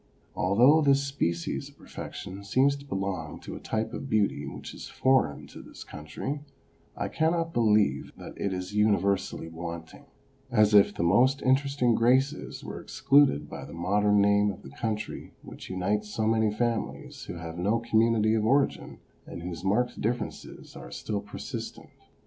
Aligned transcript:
Although 0.35 0.81
this 0.81 1.03
species 1.03 1.69
of 1.69 1.77
perfection 1.77 2.43
seems 2.43 2.75
to 2.75 2.85
belong 2.87 3.39
to 3.41 3.55
a 3.55 3.59
type 3.59 3.93
of 3.93 4.09
beauty 4.09 4.47
which 4.47 4.73
is 4.73 4.87
foreign 4.87 5.45
to 5.49 5.61
this 5.61 5.83
country, 5.83 6.41
I 6.97 7.07
cannot 7.07 7.53
believe 7.53 8.11
that 8.17 8.33
it 8.35 8.51
is 8.51 8.73
universally 8.73 9.47
wanting, 9.47 10.05
as 10.49 10.73
if 10.73 10.91
the 10.95 11.03
most 11.03 11.43
interesting 11.43 11.93
graces 11.93 12.63
were 12.63 12.81
excluded 12.81 13.47
by 13.47 13.63
the 13.63 13.73
modern 13.73 14.19
name 14.21 14.49
of 14.49 14.63
the 14.63 14.71
country 14.71 15.35
which 15.43 15.69
unites 15.69 16.09
so 16.09 16.25
many 16.25 16.51
families 16.51 17.25
who 17.25 17.35
have 17.35 17.59
no 17.59 17.77
community 17.77 18.33
of 18.33 18.43
origin, 18.43 18.97
and 19.27 19.43
whose 19.43 19.63
marked 19.63 20.01
difi"erences 20.01 20.75
are 20.75 20.89
still 20.89 21.21
persistent. 21.21 21.91